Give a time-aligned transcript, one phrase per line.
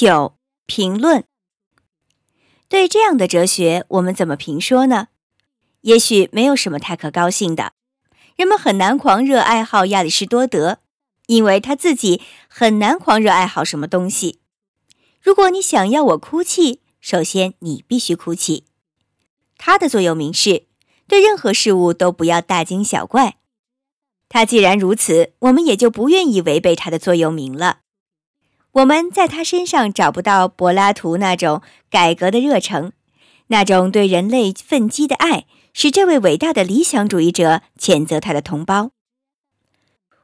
[0.00, 1.24] 九、评论。
[2.70, 5.08] 对这样的哲学，我们怎么评说呢？
[5.82, 7.74] 也许没有什么太可高兴的。
[8.34, 10.78] 人们很难狂热爱好亚里士多德，
[11.26, 14.40] 因为他自己很难狂热爱好什么东西。
[15.20, 18.64] 如果你想要我哭泣，首先你必须哭泣。
[19.58, 20.64] 他的座右铭是：
[21.06, 23.36] 对任何事物都不要大惊小怪。
[24.30, 27.80] 他既然如此，我们也就不愿意违背他的座右铭了。
[28.72, 32.92] 我们在他身上找不到柏拉图那种改革的热诚，
[33.48, 38.90] 那种对人类奋激的爱，使这位伟大的理想主义者谴责他的同胞。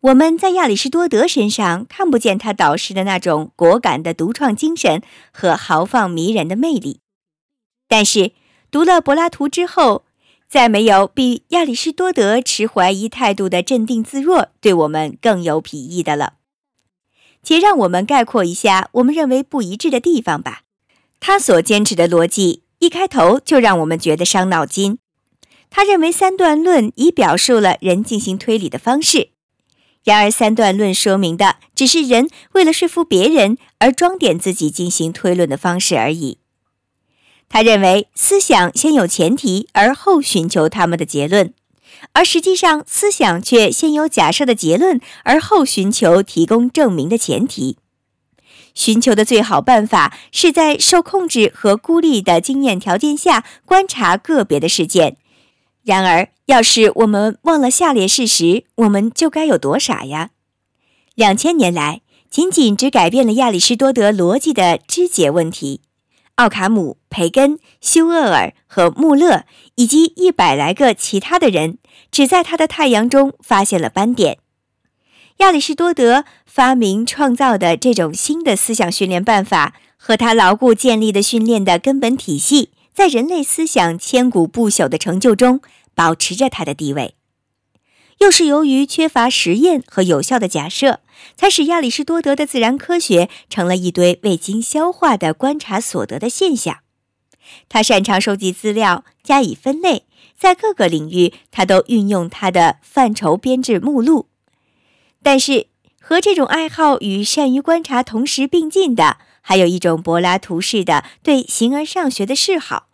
[0.00, 7.00] 我们在亚里士多德身上看不见他导师的那种果敢的独创精神和豪放迷人的魅力，
[7.88, 8.30] 但是
[8.70, 10.04] 读了柏拉图之后，
[10.48, 16.34] 再没有比亚里士多德持怀疑态度的镇定自若对我们更有裨益的了。
[17.42, 20.62] 且让我们概括一下我们认为不一致的地方吧。
[21.20, 24.98] 他所坚持的逻辑一开头就让我们觉得伤脑筋。
[25.70, 29.30] 他认为三段论已表述了人进行推理的方式，
[30.04, 36.38] 然而三段论说明的只是人为了说服别人而装点自己进行推论的方式而已。
[37.50, 41.52] 他认为思想先有前提，而后寻求他们的结论。
[42.12, 47.78] 而实际上，思想却先有假设的结论，而后寻求提供证明的前提。
[48.74, 55.16] 寻求的最好办法是在受控制和孤立的经验条件下观察个别的事件。
[55.82, 60.30] 然而，要是我们忘了下列事实，我们就该有多傻呀！
[61.14, 65.80] 两千年来，仅仅只改变了亚里士多德逻辑的肢解问题。
[66.38, 69.44] 奥卡姆、培根、休厄尔和穆勒
[69.74, 71.78] 以及一百来个其他的人，
[72.12, 74.38] 只在他的太阳中发现了斑点。
[75.38, 85.60] 亚里士多德发明创造的这种新的思想训练办法，和他牢固建立的训练的根本体系，在人类思想千古不朽的成就中
[85.96, 87.16] 保持着它的地位。
[88.18, 91.00] 又是由于缺乏实验和有效的假设，
[91.36, 96.78] 才使亚里士多德的自然科学成了一堆未经消化的观察所得的现象。
[97.68, 100.04] 他擅长收集资料，加以分类，
[100.36, 104.28] 在各个领域他都运用他的范畴编制目录。
[105.22, 105.68] 但是，
[106.00, 112.88] 和这种爱好与善于观察同时并进的，还有一种柏拉图式的对形而上学的嗜好，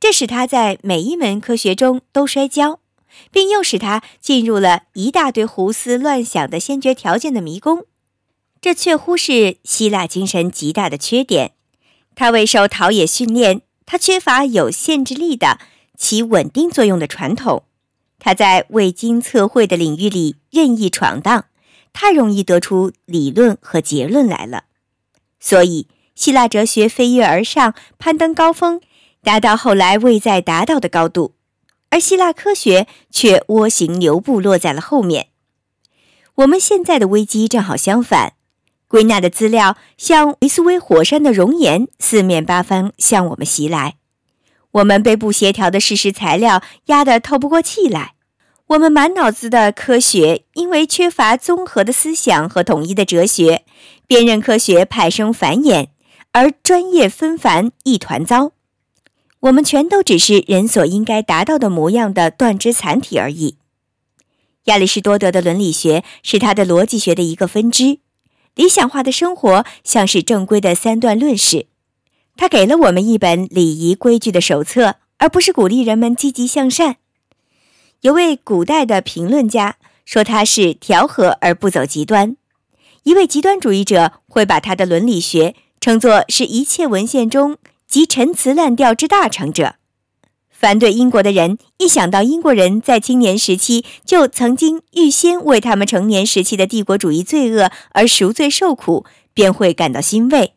[0.00, 2.80] 这使他在每一门科学中都摔跤。
[3.30, 7.84] 并又使他进入了一大堆胡思乱想的先决条件的迷宫，
[8.60, 11.52] 这确乎是希腊精神极大的缺点。
[12.14, 15.58] 他未受陶冶训练，他缺乏有限制力的
[15.96, 17.64] 起稳定作用的传统。
[18.18, 21.44] 他在未经测绘的领域里任意闯荡，
[21.92, 24.64] 太容易得出理论和结论来了。
[25.38, 25.86] 所以，
[26.16, 28.80] 希腊哲学飞跃而上，攀登高峰，
[29.22, 31.34] 达到后来未再达到的高度。
[31.90, 35.28] 而希腊科学却蜗行牛步，落在了后面。
[36.36, 38.34] 我们现在的危机正好相反，
[38.86, 43.96] 归纳的资料像维苏威火山的熔岩，四面八方向我们袭来。
[44.72, 48.14] 我们被不协调的事实材料压得透不过气来。
[48.68, 53.64] 我们满脑子的科学，因为缺乏综合的思想和统一的哲学，
[54.06, 55.88] 辨认科学派生繁衍，
[56.32, 58.52] 而专业纷繁，一团糟。
[59.40, 63.56] 我们全都只是人所应该达到的模样的断肢残体而已。
[64.64, 68.00] 亚里士多德的伦理学是他的逻辑学的一个分支。
[68.54, 71.66] 理想化的生活像是正规的三段论式，
[72.36, 76.96] 他给了我们一本礼仪规矩的手册，而不是鼓励人们积极向善。
[78.00, 82.36] 有位古代的评论家说他是调和而不走极端。
[83.04, 87.56] 一位极端主义者会把他的伦理学称作是一切文献中。
[87.88, 89.76] 及陈词滥调之大成者，
[90.50, 100.54] 反对英国的人一想到英国人在青年时期就曾经预先为他们成年时期的帝国主义罪恶而赎罪受苦，便会感到欣慰，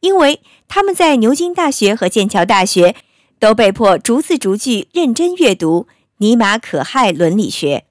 [0.00, 2.94] 因为他们在牛津大学和剑桥大学
[3.38, 5.86] 都被迫逐字逐句认真阅读
[6.18, 7.86] 尼玛可害伦理学。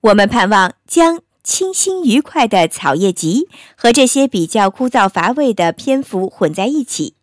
[0.00, 7.14] 我们盼望将清新愉快的草叶集和这些比较枯燥乏味的篇幅混在一起。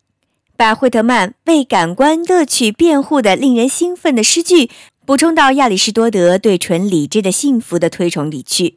[0.60, 4.68] 把惠特曼为感官乐趣辩护的令人兴奋的诗句
[5.06, 8.76] 补充到亚里士多德对纯理智的幸福的推崇里去。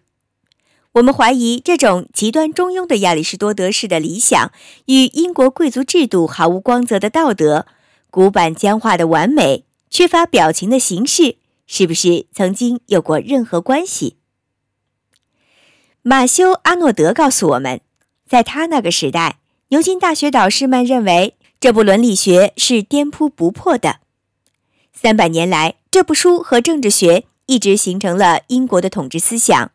[0.93, 4.53] 我们怀疑这种极端中庸的亚里士多德式的理想
[4.85, 7.65] 与英国贵族制度毫无光泽的道德、
[8.09, 11.35] 古板僵化的完美、缺乏表情的形式，
[11.67, 14.15] 是不是曾经有过任何关系？
[16.01, 17.81] 马修·阿诺德告诉我们，
[18.25, 19.39] 在他那个时代。
[19.69, 24.01] 牛津大学导师们认为这部伦理学是颠扑不破的。
[24.91, 29.71] 三百年来，这部书和政治学一直形成了英国的统治思想。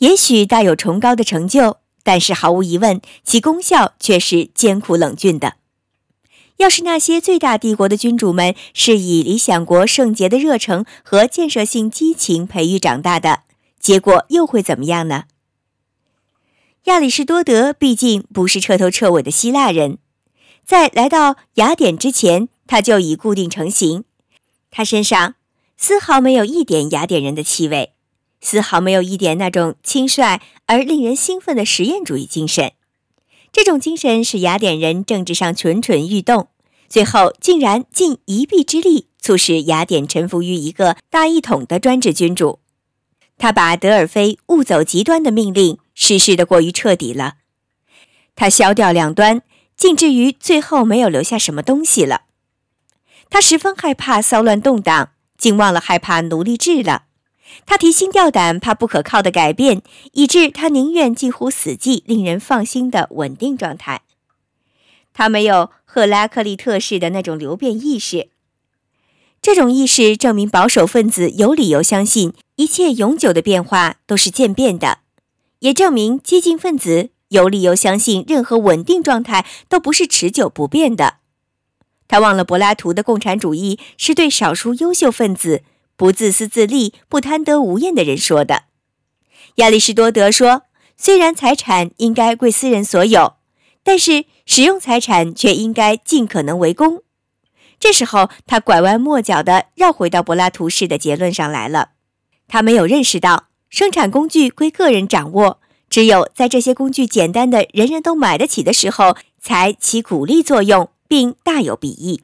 [0.00, 5.54] 也许大有崇高的成就，但是毫无疑问，其功效却是艰苦冷峻的。
[6.58, 13.44] 要是那些最大帝国的君主们是以理想国圣洁的热诚和建设性激情培育长大的，
[13.78, 15.24] 结果又会怎么样呢？
[16.84, 19.96] 亚里士多德毕竟不是彻头彻尾的希腊人，
[20.70, 24.04] 在来到雅典之前，他就已固定成型。
[24.70, 25.34] 他身上
[25.76, 27.94] 丝毫没有一点雅典人的气味，
[28.40, 32.70] 丝毫没有一点那种轻率而令人兴奋的实验主义精神。
[33.50, 36.46] 这种精神使雅典人政治上蠢蠢欲动，
[36.88, 42.60] 最后竟然尽一臂之力促使雅典臣服于一个大一统的专制君主。
[43.38, 47.38] 他把德尔菲误走极端的命令实施的过于彻底了，
[48.36, 49.42] 他削掉两端，
[49.80, 52.24] 竟至于最后没有留下什么东西了。
[53.30, 57.04] 他十分害怕骚乱动荡，竟忘了害怕奴隶制了。
[57.64, 59.80] 他提心吊胆，怕不可靠的改变，
[60.12, 64.02] 以致他宁愿近乎死寂、令人放心的稳定状态。
[65.14, 68.28] 他没有赫拉克利特式的那种流变意识。
[69.40, 74.98] 这种意识证明保守分子有理由相信一切永久的变化都是渐变的，
[75.60, 81.16] 也证明激进分子有理由相信任何稳定状态都不是持久不变的。
[82.06, 85.64] 他忘了柏拉图的共产主义是对少数优秀分子。
[85.96, 88.62] 不自私自利、不贪得无厌的人说的。
[89.56, 90.62] 亚里士多德说
[90.96, 93.34] ：“虽然财产应该归私人所有，
[93.82, 97.02] 但是使用财产却应该尽可能为公。”
[97.78, 101.90] 这时候，他拐弯抹角地绕回到柏拉图式的结论上来了。
[102.48, 105.60] 他没有认识到，生产工具归个人掌握，
[105.90, 112.22] 只有在这些工具简单的人人都买得起的时候，才起鼓励作用，并大有裨益。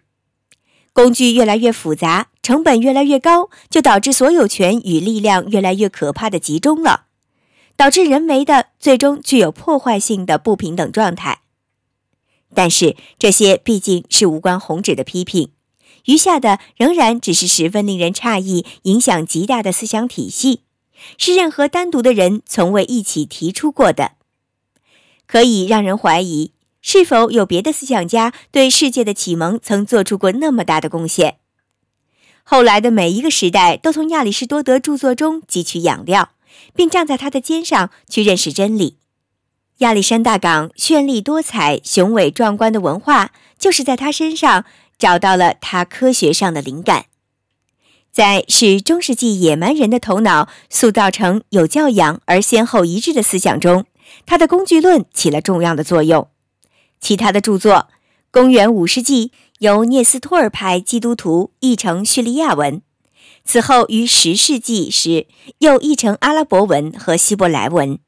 [0.93, 7.07] 工具越来越复杂，成本越来越高，就导致所有权与力量越来越可怕的集中了，
[7.77, 11.41] 导致人为的最终具有破坏性的不平等状态。
[12.55, 15.51] 但是这些毕竟是无关宏旨的批评，
[16.07, 20.61] 余下的仍然只是十分令人诧异、影响极大的思想体系，
[21.19, 24.12] 是任何单独的人从未一起提出过的，
[25.26, 26.52] 可以让人怀疑。
[26.82, 31.38] 是否有别的思想家对世界的启蒙曾做出过那么大的贡献？
[32.44, 36.31] 后来的每一个时代都从亚里士多德著作中汲取养料，
[36.76, 38.98] 并站在他的肩上去认识真理。
[39.78, 44.64] 亚历山大港绚丽多彩、雄伟壮观的文化，就是在他身上
[44.96, 47.06] 找到了他科学上的灵感。
[48.17, 53.85] 在使中世纪野蛮人的头脑塑造成有教养而先后一致的思想中，
[54.25, 56.27] 他的工具论起了重要的作用。
[56.99, 57.89] 其他的著作，
[58.31, 62.81] 公元五世纪由聂斯托尔派基督徒译成叙利亚文，
[63.45, 65.27] 此后于十世纪时
[65.59, 67.99] 又译成阿拉伯文和希伯来文，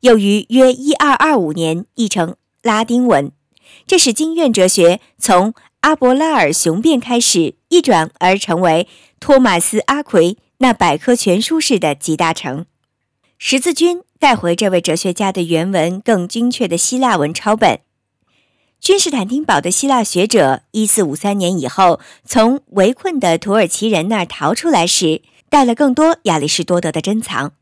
[0.00, 3.32] 又于约一二二五年译成拉丁文。
[3.86, 8.88] 这使经院哲学从阿伯拉尔雄辩开始一转而成为
[9.20, 12.64] 托马斯阿奎那百科全书式的集大成。
[13.36, 17.80] 十字军带回这位哲学家的原文更精确的希腊文抄本。
[18.80, 25.20] 君士坦丁堡的希腊学者，一四五三年以后从围困的土耳其人那儿逃出来时，
[25.50, 27.52] 带了更多亚里士多德的珍藏。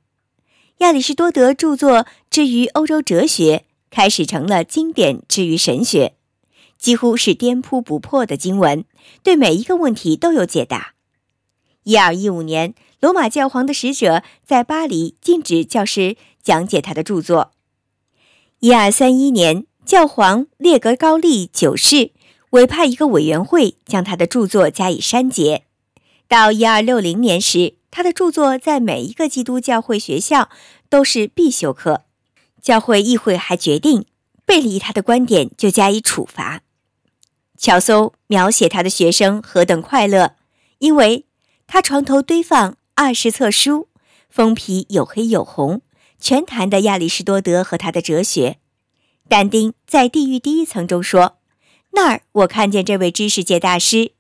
[0.78, 6.14] 亚里士多德著作之于欧洲哲学，开始成了经典之于神学，
[6.82, 8.84] 几乎是颠扑不破的经文，
[9.22, 10.94] 对每一个问题都有解答。
[11.84, 17.52] 一二一五年，罗马教皇的使者在巴黎禁止教师讲解他的著作。
[18.58, 19.64] 一二三一年。
[19.84, 22.12] 教皇列格高利九世
[22.50, 25.64] 委派一个委员会将他的著作加以删节。
[26.28, 30.48] 到一二六零年时，他的著作在每一个基督教会学校
[30.88, 32.04] 都是必修课。
[32.62, 34.06] 教会议会还决定
[34.46, 36.62] 背离他的观点就加以处罚。
[37.62, 40.35] 乔叟描写他的学生何等快乐，
[40.81, 41.26] 因为
[41.69, 43.87] 他床头堆放二十册书，
[44.28, 45.81] 封皮有黑有红，
[46.19, 48.59] 全谈的亚里士多德和他的哲学。
[49.28, 51.38] 但丁在《地狱第一层》中说
[51.95, 54.11] ：“那儿我看见这位知识界大师，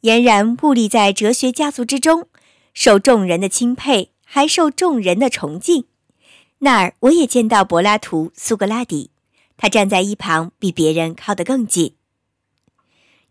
[0.00, 2.26] 俨然矗立在哲学家族之中，
[2.72, 5.84] 受众人的钦佩，还受众人的崇敬。
[6.60, 9.10] 那儿我也见到柏拉图、苏格拉底，
[9.58, 11.96] 他站在一旁，比别人靠得更近。”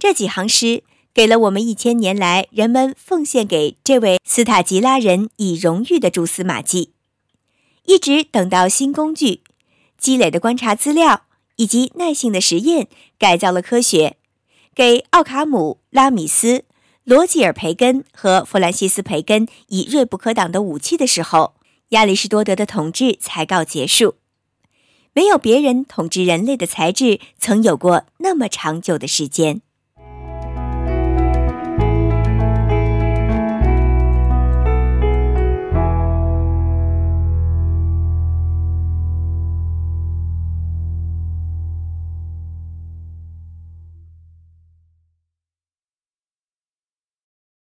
[0.01, 0.81] 这几行诗
[1.13, 6.93] 给了我们一千年来人们奉献给这位斯塔吉拉人以荣誉的蛛丝马迹，
[7.85, 9.41] 一直等到新工具。
[9.99, 11.25] 积累的观察资料，
[11.57, 12.87] 以及耐性的实验
[13.19, 14.17] 改造了科学，
[14.73, 16.63] 给奥卡姆、拉米斯、
[17.03, 21.53] 罗吉尔·培根和弗兰西斯·培根以锐不可挡的武器的时候，
[21.89, 24.15] 亚里士多德的统治才告结束。
[25.13, 29.61] 没有别人统治人类的才智曾有过那么长久的时间。